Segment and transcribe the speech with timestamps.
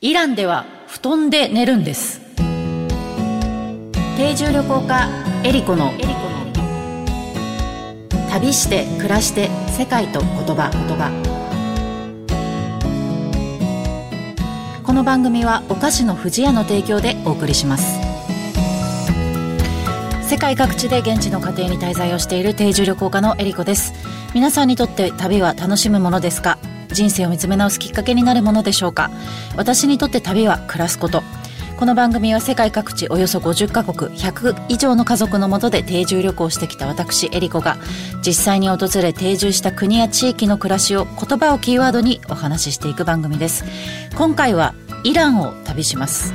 [0.00, 2.20] イランでは布団で寝るんです。
[4.16, 5.08] 定住旅行家
[5.42, 5.90] エリコの
[8.30, 10.70] 旅して暮らして世界と言葉。
[10.70, 11.10] 言葉
[14.84, 17.98] この番組はお菓子の不二家の提供でお送りします。
[20.22, 23.92] 世界各地で現地の家庭に滞在をしている定住旅行家のエリコです。
[24.32, 26.56] 皆さんにとって旅は楽しむものですか？
[26.92, 29.10] 人生を見つめ直すきっかけになるものでしょうか？
[29.56, 31.22] 私にとって旅は暮らすこと。
[31.78, 37.76] この番組は世界各地およそ50カ国100以上の家族のもとで定住旅行してきた私エリコが
[38.26, 43.64] 実際に訪れ定住した国や地域の暮らしを言葉をキーワードにお話ししていく番組です。
[44.16, 44.74] 今回は
[45.04, 46.32] イランを旅します。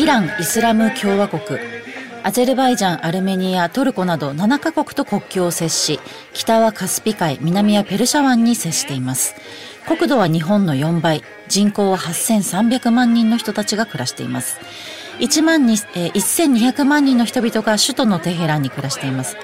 [0.00, 1.60] イラン・イスラム共和国
[2.22, 6.00] アゼルバイジャン、アルメニア、トルコなど7カ国と国境を接し、
[6.32, 9.34] 北はカスピ海、南はペルシャ湾に接しています。
[9.86, 14.58] 国土は日本の4倍、人口は8300万人の人たちが暮らしています。
[15.18, 19.36] 1万に、え、1200万人の人々が首都のテヘランに暮らしています。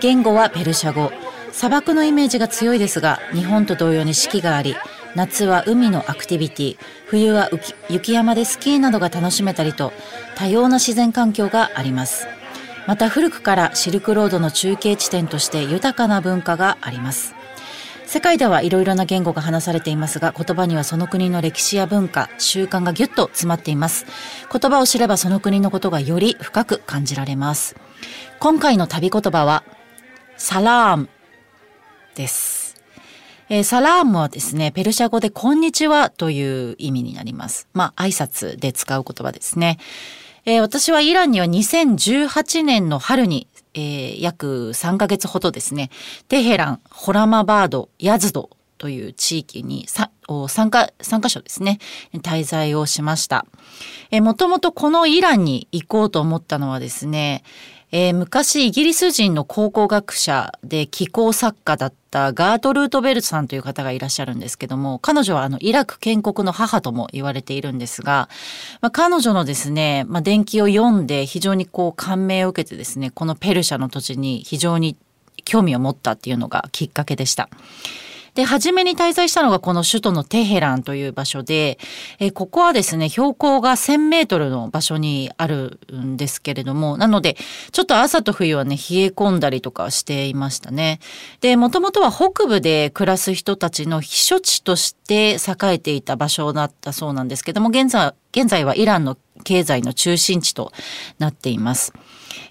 [0.00, 1.10] 言語はペルシャ語。
[1.50, 4.76] 砂漠のイメージが強いですが、日本と同様に四季があり、
[5.16, 7.48] 夏は海のアクティビティ、冬は
[7.88, 9.94] 雪山でスキーなどが楽しめたりと、
[10.36, 12.28] 多様な自然環境があります。
[12.86, 17.34] また古くからシルクロードの中継地点として豊かな文化があります。
[18.04, 24.04] 世界ではいろいろな言語が話されていますが、言葉にはその国の歴史や文化、習慣がぎゅっと詰まっています。
[24.52, 27.74] 言葉を知ればその国のことがより深く感じられます。
[28.38, 29.64] 今回の旅言葉は、
[30.36, 31.08] サラーム
[32.14, 32.65] です。
[33.48, 37.68] えー、サラームはですね、ペルシャ語でこんにちはという意味になります。
[37.74, 39.78] まあ、挨拶で使う言葉ですね。
[40.46, 45.90] えー、私はイランには2018年の春に、えー、約3ヶ月ほどですね、
[46.26, 50.10] テヘラン、ホラマバード、ヤズドという地域に参
[50.70, 51.78] 加、参加所ですね、
[52.14, 53.46] 滞在をしました。
[54.10, 57.44] えー、もともとこのイランに行こうと思ったのはですね、
[57.92, 68.28] えー、昔イギリス人の考古学者で気候作家だったガートルートベルトさんという方がいらっしゃるんですけども、彼女はあのイラク建国の母とも言われているんですが、
[68.80, 74.96] まあ、彼女のですね、まあ、伝記を読んで非常にこう感銘を受けてですね、このペルシャの土地に非常に
[75.44, 77.48] 興味を持ったっていうのがきっかけでした。
[78.36, 81.78] で、初めに滞在したのがこの首都のテヘランという場所で、
[82.18, 87.38] えここはですね、標高が1000メートルの場所にあるんですけれども、なので、
[87.72, 91.00] ちょっと朝と冬はね、冷え込んだりとかしていましたね。
[91.40, 100.72] で、もともとは北部で暮らす人たちの避暑地として栄えていた場所だったそうなんですけども、現在、現在はイランの経済の中心地と
[101.18, 101.94] なっています。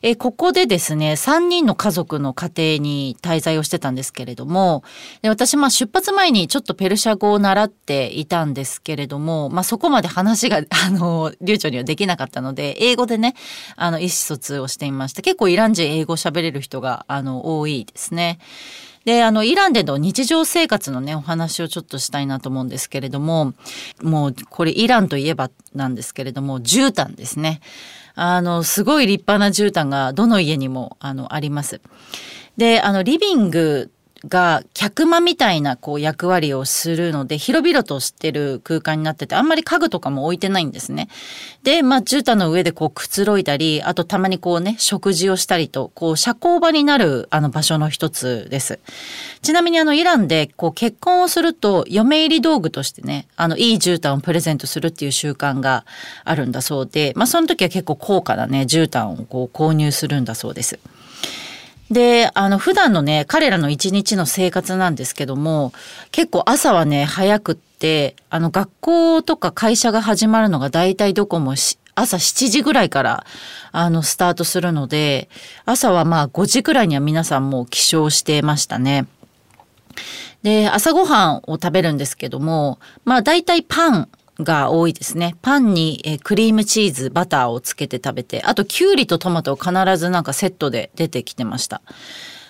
[0.01, 4.83] えここでですね、3人の家族の家庭に滞在をしてたんですけれども、
[5.22, 13.35] で私、まあ出発前にちょっとペルシャ語を習っていたんですけれども、まあそこまで話が、 あの、流暢にはできなかったので、英語でね、
[13.75, 15.22] あの、意思疎通をしていました。
[15.22, 18.39] 結構イラン人英語喋れる人が、あの、多いですね。
[19.05, 23.53] で、あの、イランでの日常生活のね、お話をちょっとしたいなと思うんですけれども、
[24.01, 27.61] もう、これイランといえばなんですけれども、絨毯ですね。
[28.15, 31.81] あの、すごい立派な絨毯がどの家にも、あの、あります。
[32.57, 33.91] で、あの、リビング
[34.28, 41.09] が客間みたいなこう役割をするので広々としてる空間になっててあんまり家具とかも置いてないんですね。
[41.63, 48.80] で、まあ絨毯の上でこうくつろいだりあとたまにこうね食事をしたりとこう社交場になるあの場所の一つです。
[49.41, 55.86] ちなみにあのイランでこう結婚をすると嫁入り道具としてねあのいい絨毯をプレゼントするっていう習慣が
[56.24, 60.80] あるんだそうでまあその時は結構高価なね絨毯をこう購入するんだそうです。
[61.91, 65.72] で、あの、普段のね、彼らの一日の生活なんですけども、
[66.12, 71.53] 結構朝はね、早くって、あの、学校とか会社が始まるのが大体どこも
[71.95, 73.25] 朝7時ぐらいから、
[73.71, 75.30] あの、スタートするので、
[75.65, 79.06] 朝はまあ5時ぐらいには皆さんもう起床してましたね。
[80.42, 84.09] で、朝ごはんを食べるんですけども、まあ大体パン、
[84.39, 85.35] が多いですね。
[85.41, 91.81] パンに、クリームチーズ、バターをつけて食べて、あとキュウリとトマトを必ずなんかセットで出てきてました。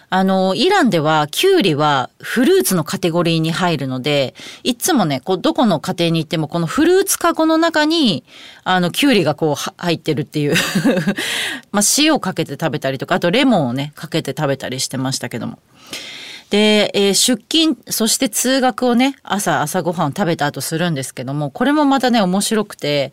[0.10, 4.34] あの、イランではキュウリはフルーツのカテゴリーに入るので、
[4.64, 8.24] いつもね、こう、どこの家庭に行ってもこのフルーツカゴの中に、
[8.64, 10.56] あの、キュウリがこう、入ってるっていう
[11.72, 15.60] まあ、塩かけて食べたりとか、あとレモンをね、かけて食べたりしてましたけども。
[16.50, 23.12] で、えー、出勤、そして通学をね、朝、朝ごはんを食べた後するんですけども、これもまたね、面白くて、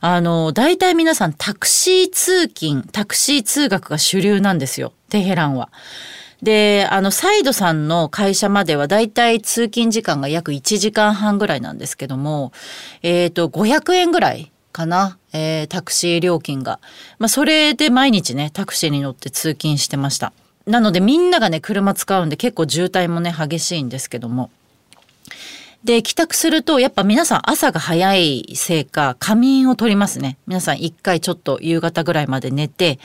[0.00, 5.70] あの、大体皆さんタクシー通勤、タクシー通学が主流なんですよ、テヘランは。
[6.42, 12.52] で、あの、サイドさんの会社まではだいたい通勤時間が約1時間半ぐらいなんですけども、
[13.02, 16.80] えっ、ー、と、500円ぐらいかな、えー、タクシー料金が。
[17.18, 20.34] まあ、それで毎日ね、タクシーに乗って通勤してました。
[20.66, 24.50] なのでみんながね、車使うんで結構渋滞もね、激しいんですけども。
[25.84, 30.38] で、帰宅すると、やっぱ皆さん朝が早いせいか、仮眠を取りますね。
[30.46, 32.98] 皆さん一回ちょっと夕方ぐらいまで寝て、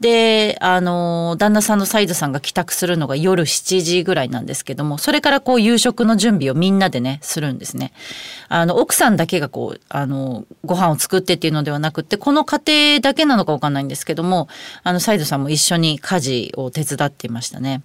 [0.00, 7.92] で、あの、旦那さんのサイドさんが帰宅するのが夜7時ぐらいなんですけども、それからこう夕食の準備をみんなでね、するんですね。
[8.48, 12.60] あの、奥さんだけがこう、あの、ご飯を作ってっていうのではなくて、この家
[12.94, 14.48] 庭だけなのかわかんないんですけども、
[14.84, 17.82] あの、サイドさんも一緒に家事を手伝っていましたね。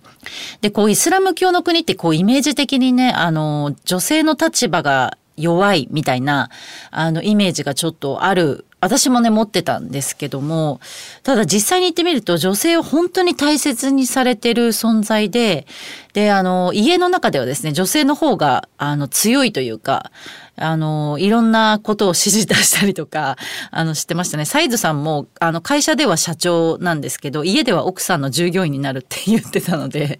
[0.61, 6.49] で、こう、イスラム教の国ってこう、イメージ的にね、あの、女性の立場が弱いみたいな、
[6.91, 10.79] あの、イメージがちょっとある私もね持ってたんですけども
[11.23, 15.65] ただ実際に行ってみると女性を本当に大切にされてる存在で
[16.13, 20.11] であの家の中ではですね女性の方があの強いというか
[20.55, 23.37] あのいろんなことを指示出したりとか
[23.71, 24.45] あの知ってましたね。
[24.45, 30.19] サイズさんもあの会社では社長なんですけど家では奥さんの従業員になるって言ってたので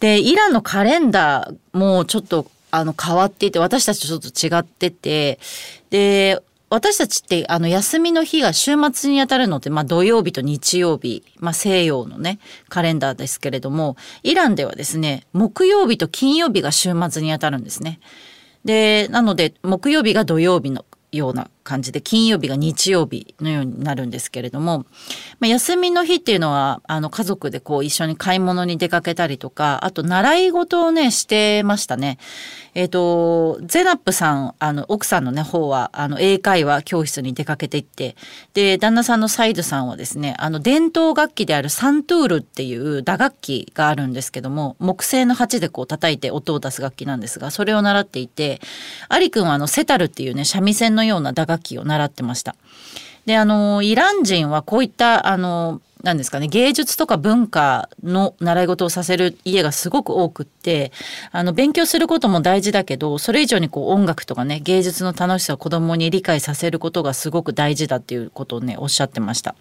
[0.00, 5.38] でイランのカレンダーもちょっとあの変わっていて私たちとちょっと違ってて
[5.90, 18.00] で私たちってあの休みの日が週末にあたるのって、まあ、土曜日と日曜日、まあ、西洋のねカレンダーですけれどもイランではですね木曜日と金曜日が週末にあたるんですね。
[18.64, 24.86] でなので木曜日が土曜日のような感じで金曜日が日曜日のようになるんですけれども、
[25.40, 32.18] まあ、休みの日っていうのはあの家族でこう一緒に買い物に出かけたりとかあと習い事をねしてましたね。
[32.74, 38.16] えっ、ー、とゼナップさんあの奥さんのね方はあの英会話教室に出かけていって
[38.52, 48.60] で旦那さんのサイドさんはですねあの伝統楽器であるサントゥールっていう打楽器があるんですけども木製の鉢でこう叩いて音を出す楽器なんですがそれを習っていて
[49.08, 52.56] アリ君はあのセタルっていうね三味線のような打楽器を習ってました。
[53.26, 60.92] であのイラン人はこういったあの何ですかね芸術とか文化の習い事をさせる家がすごく多くって
[61.32, 69.56] あの勉強することも大事だけどそれ以上にこう音楽とかね芸術の楽しさを子供に理解させることがすごく大事だっていうことをねおっしゃってました。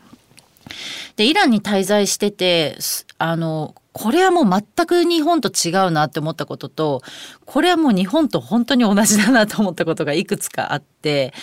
[1.16, 2.78] でイランに滞在してて
[3.18, 7.02] あのこれはもう全く日本と違うなって思ったことと、
[7.46, 11.34] これはもう日本と本当に同じだなと思ったことがいくつかあって、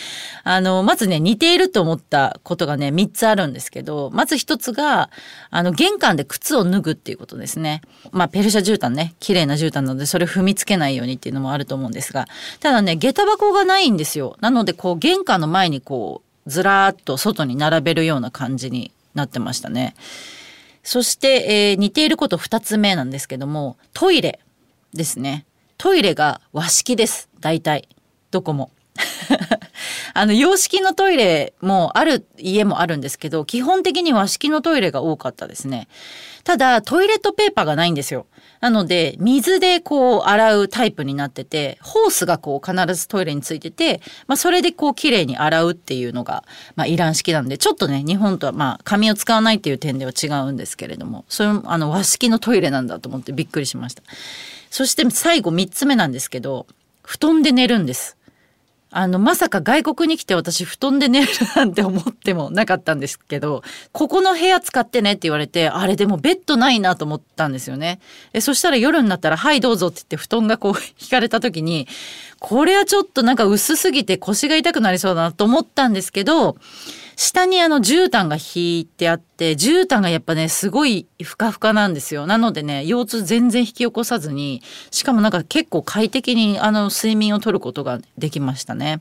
[0.45, 5.09] あの、まずね、似ていると思ったことがね、3つあるんですけど、まず1つが、
[5.49, 7.81] あの、玄関で靴を脱ぐっていうことですね。
[8.11, 12.27] まあ、ペルシャ絨毯ね、綺麗な絨毯なので、それ踏みつけないようにっていうのもあると思うんですが、
[12.61, 14.37] ただね、下駄箱がないんですよ。
[14.43, 19.95] なので、こう、玄関の前にこう、ずらーっと外に並べるような感じになってましたね。
[20.83, 24.41] そして、えー、似ていること2つ目なんですけどもトイレ
[24.93, 25.47] ですね。
[25.79, 27.29] トイレが和式です。
[27.41, 27.89] 大体。
[28.31, 28.71] どこも。
[30.15, 35.89] あの洋式のトイレもある家もあるんですけど基本的に和式のトイレが多かったですね。
[36.45, 38.27] ただトイレットペーパーがないんですよ。
[38.61, 46.45] なので水でこう洗うタイプになっててホースがこう必ずトイレについてて、まあ、それでこう綺麗に洗うっていうのが、
[46.77, 54.03] まあ、イラン式なんでちょっとね日本とはまあ紙を使わないっていう点では違うんですけれどもそれもあの和式のトイレなんだと思ってびっくりしました。
[54.71, 56.67] そして最後3つ目なんですけど
[57.03, 58.17] 布団で寝るんです。
[58.95, 68.01] あの、まさか外国に来て私布団で寝るなんて思ってもなかったんですけど、ここの部屋使ってねって言われて、あれでもベッドないなと思ったんですよね。
[68.35, 71.89] えそしたら夜になったら、はいどうぞって言って布団がこう引かれた時に、
[72.39, 76.57] これはちょっとなんか薄すぎて腰が痛くなりそうだなと思ったんですけど、
[77.17, 89.01] 下にあの絨毯が引いてあって絨毯がやっぱねすごいふかふかなんですよなのでね腰痛全然引き起こさずにしかもなんか結構快適にあの睡眠をとることができましたね。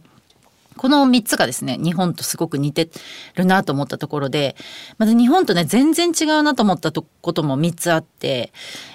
[0.77, 2.89] この3つがですね日本とすごく似て
[3.35, 4.55] るなと思ったところで
[4.97, 8.51] まず日本とね全然違うなと思ったことも3つあって、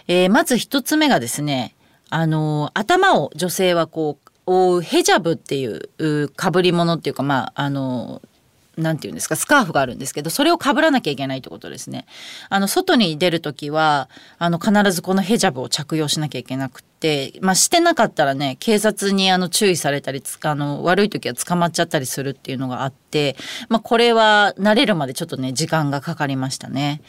[0.09, 1.77] えー、まず1つ目がですね
[2.09, 8.23] あの頭を女性はこう覆うヘジャブっていうかぶり物っていうかまああの
[8.77, 12.07] なんていうんですかスカーフがあるんですけどそれをかぶらなきゃいけないってことですね。
[12.51, 23.37] あの外に出る時はあの必ずこのヘジャブを着用しなきゃいけなくて、まあ、してなかったらね警察にあの注意されたりあの悪い時は捕まっちゃったりするっていうのがあって、
[23.69, 27.01] まあ、これは慣れるまでちょっとね時間がかかりましたね。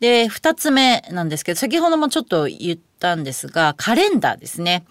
[0.00, 4.84] で2つ目なんですけど先ほどもちょっと言ったんですが、カレンダーですね。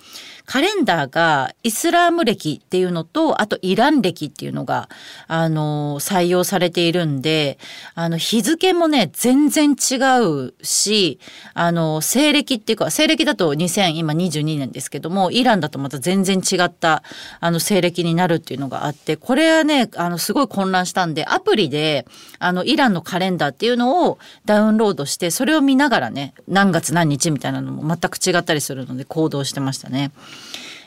[0.46, 4.88] カレンダーがイスラーム歴っていうのと、あとイラン歴っていうのが、
[5.28, 7.60] あの、採用されているんで、
[7.96, 11.20] あの、日付もね、全然違うし、
[11.54, 17.04] あの、西暦っていうか、西暦だと2000、今22年ですけども、イランだとまた全然違った、
[17.42, 22.06] あの、西暦になるっていうのがあって、これはね、あの、すごい混乱したんで、アプリで、
[22.40, 30.12] あの、イランのカレンダーっていうのをダウンロードして、それを見ながらね、何月何日みたいなのも全く違ったりするので行動してましたね。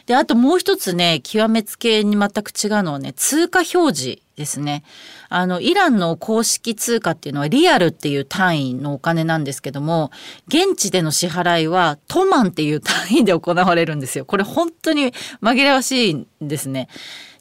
[0.07, 4.83] で、あともう一つね、極めつけに全く違うのはね、通貨表示ですね。
[5.29, 10.11] あの、イランの公式通貨っていうのはリアルっていう単位のお金なんですけども、
[10.49, 14.25] 現地での支払いはトマンっていう単位で行われるんですよ。
[14.25, 15.13] これ本当に
[15.43, 16.89] 紛らわしいんですね。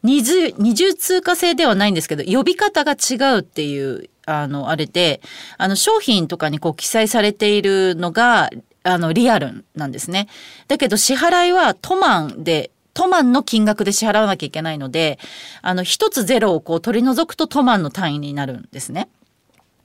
[0.04, 5.22] 二重、二重通貨制ではないんですけど、呼び方が違うっていう、あの、あれで、
[5.58, 8.52] あの、商品とかにこう記載されているのが、
[8.84, 10.28] あの、リアルなんですね。
[10.68, 15.20] だけど支払いはトマンで、トマンの金額で支払わなきゃいけないので、
[15.62, 19.10] あの、一つゼロをこう取り除くとトマンの単位になるんですね。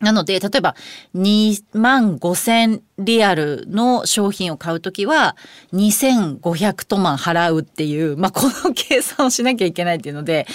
[0.00, 0.76] なので、例えば
[1.14, 5.36] 2万5千リアルの商品を買うときは
[5.72, 10.46] 2500トマン払うっていう、まあ、この計算をしなきゃいけないっていうので、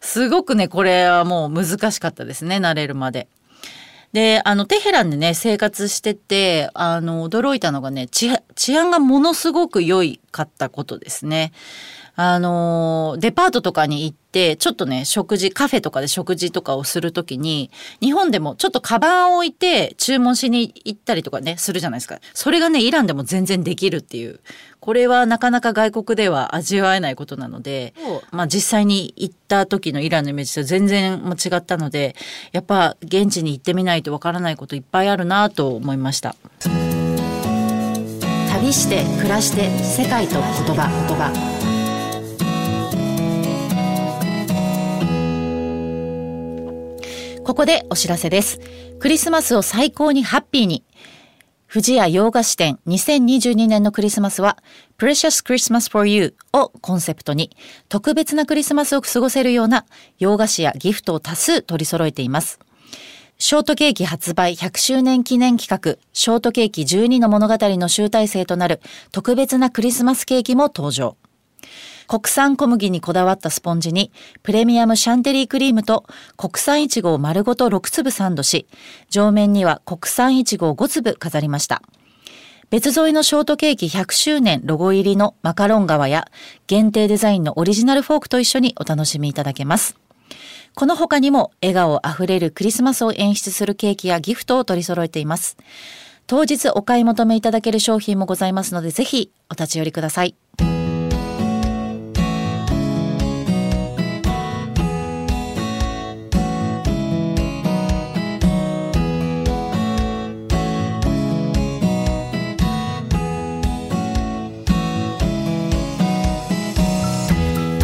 [0.00, 3.28] すごくね、これはもう難しかったですね、慣れるまで。
[4.16, 8.30] で、あの、テヘランでね、生活してて、あの、驚いたのがね、治
[8.74, 11.52] 安がものすごく良いかったことですね。
[12.14, 17.70] あの、デパートとかに行って、ちょっとね、食事、カフェとかで食事とかをするときに、
[18.00, 22.18] 日本でもちょっとカバンを置いて注文しに行ったりとかね、するじゃないですか。
[22.32, 24.40] それがね、イランでも全然できるっていう。
[24.86, 27.92] これはなかなか外国では味わえないことなので、
[28.30, 32.14] まあ実際に行った時のイランのイメージと全然違ったので、
[32.52, 36.36] やっぱ現地に行ってみないとわからないこといっぱいあるなと思いました。
[38.52, 41.32] 旅して暮らして世界と言葉言葉
[47.44, 48.60] ここでお知らせです。
[49.00, 50.84] クリスマスを最高にハッピーに。
[51.76, 54.56] 富士屋洋菓子店2022年のクリスマスは
[54.96, 57.54] Precious Christmas for You をコンセプトに
[57.90, 59.84] 特別なクリスマスを過ごせるような
[60.18, 62.60] 洋菓子やギフトを多数取り揃えています。
[63.36, 68.80] ショートケーキ発売100周年記念企画、ショートケーキ12の物語の集大成となる
[69.12, 71.18] 特別なクリスマスケーキも登場。
[72.06, 76.04] 国産小麦にこだわったスポンジにプレミアムシャンテリークリームと
[76.36, 78.66] 国産いちごを丸ごと6粒サンドし、
[79.10, 81.82] 上面には国産いちごを5粒飾りました。
[82.68, 86.26] 別添えのショートケーキ100周年ロゴ入りのマカロン側や
[86.66, 89.96] 限定デザインのオリジナルフォークと一緒にお楽しみいただけます。
[90.74, 95.56] この他にも笑顔あふれるクリスマスを演出するケーキやギフトを取り揃えています。
[96.26, 100.34] 当日お買い求めいただける商品もございますのでぜひお立ち寄りください。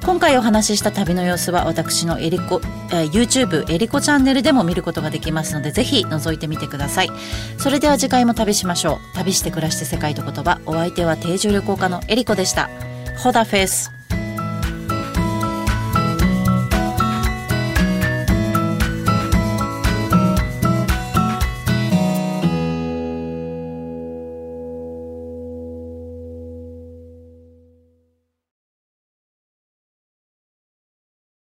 [0.10, 2.62] 今回お話しした旅の様子は私のえりこ、
[2.92, 7.12] えー、YouTube エリコチャンネルでも見ることができますのでぜひ覗いてみてください。
[7.60, 9.16] それでは次回も旅しましょう。
[9.16, 10.62] 旅して暮らして世界と言葉。
[10.66, 12.72] お相手は定住旅行家のえりこでした。
[13.20, 13.99] ホダフェス。